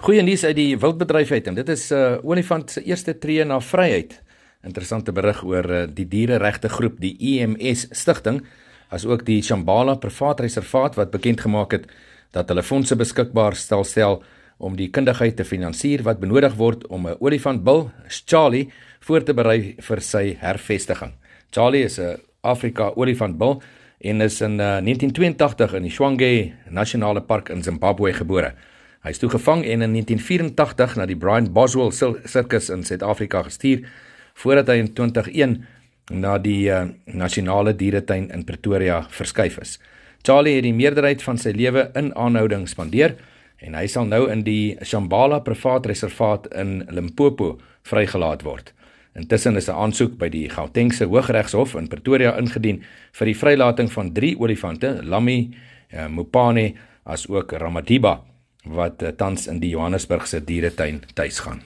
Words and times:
Goeie 0.00 0.22
nuus 0.24 0.46
uit 0.48 0.56
die 0.56 0.78
wildbedryf 0.80 1.28
uit 1.28 1.48
en 1.50 1.56
dit 1.58 1.68
is 1.68 1.90
'n 1.92 1.94
uh, 1.94 2.24
olifant 2.24 2.70
se 2.70 2.80
eerste 2.82 3.12
tree 3.18 3.44
na 3.44 3.60
vryheid. 3.60 4.22
Interessante 4.64 5.12
berig 5.12 5.42
oor 5.44 5.66
uh, 5.70 5.82
die 5.92 6.08
diereregte 6.08 6.68
groep 6.68 6.96
die 7.00 7.16
EMS 7.20 7.86
stigting 7.90 8.40
as 8.88 9.04
ook 9.04 9.26
die 9.26 9.42
Shambhala 9.42 9.94
privaat 10.00 10.40
reservaat 10.40 10.96
wat 10.96 11.10
bekend 11.10 11.40
gemaak 11.40 11.72
het 11.72 11.84
dat 12.32 12.48
hulle 12.48 12.62
fondse 12.62 12.96
beskikbaar 12.96 13.54
stel 13.54 13.84
stel 13.84 14.22
om 14.58 14.76
die 14.76 14.88
kundigheid 14.88 15.36
te 15.36 15.44
finansier 15.44 16.02
wat 16.02 16.20
benodig 16.20 16.56
word 16.56 16.86
om 16.86 17.06
'n 17.06 17.16
olifantbil, 17.20 17.90
Charlie, 18.08 18.72
voor 19.00 19.22
te 19.22 19.34
berei 19.34 19.76
vir 19.78 20.00
sy 20.00 20.36
hervestiging. 20.40 21.12
Charlie 21.50 21.84
is 21.84 21.98
'n 21.98 22.16
Afrika 22.40 22.92
olifantbil 22.96 23.62
en 24.00 24.20
is 24.20 24.40
in 24.40 24.52
uh, 24.60 24.80
1982 24.80 25.74
in 25.74 25.82
die 25.82 25.90
Shwange 25.92 26.52
Nasionale 26.70 27.20
Park 27.20 27.50
in 27.50 27.62
Zimbabwe 27.62 28.12
gebore. 28.12 28.54
Hy 29.00 29.14
is 29.14 29.20
toe 29.22 29.30
gevang 29.32 29.62
en 29.64 29.80
in 29.80 29.94
1984 29.96 30.98
na 31.00 31.06
die 31.08 31.16
Brian 31.16 31.46
Boswell 31.56 31.88
Circus 32.28 32.66
in 32.68 32.82
Suid-Afrika 32.84 33.40
gestuur 33.46 33.86
voordat 34.42 34.68
hy 34.68 34.76
in 34.82 34.90
2001 34.92 35.54
na 36.20 36.34
die 36.36 36.68
uh, 36.68 36.82
Nasionale 37.08 37.72
Dieretuin 37.72 38.28
in 38.28 38.44
Pretoria 38.44 39.00
verskuif 39.08 39.56
is. 39.62 39.78
Charlie 40.20 40.58
het 40.58 40.68
die 40.68 40.76
meerderheid 40.76 41.24
van 41.24 41.40
sy 41.40 41.54
lewe 41.56 41.86
in 41.96 42.12
aanhouding 42.12 42.68
spandeer 42.68 43.16
en 43.64 43.78
hy 43.78 43.86
sal 43.88 44.04
nou 44.04 44.26
in 44.28 44.44
die 44.44 44.76
Shambhala 44.84 45.40
Privaat 45.48 45.88
Reservaat 45.88 46.50
in 46.52 46.82
Limpopo 46.92 47.54
vrygelaat 47.88 48.44
word. 48.44 48.74
Intussen 49.16 49.56
is 49.56 49.70
'n 49.70 49.80
aansoek 49.80 50.18
by 50.18 50.28
die 50.28 50.48
Gautengse 50.52 51.08
Hooggeregshof 51.08 51.74
in 51.74 51.88
Pretoria 51.88 52.36
ingedien 52.36 52.84
vir 53.12 53.26
die 53.26 53.34
vrylating 53.36 53.88
van 53.88 54.12
3 54.12 54.36
olifante, 54.36 55.00
Lammy, 55.02 55.50
uh, 55.92 56.06
Mopane 56.06 56.74
as 57.04 57.26
ook 57.28 57.52
Ramadiba 57.52 58.29
wat 58.64 59.02
uh, 59.02 59.08
tans 59.08 59.46
in 59.46 59.60
die 59.60 59.70
Johannesburgse 59.70 60.44
dieretuin 60.44 61.02
tuis 61.14 61.38
gaan. 61.38 61.62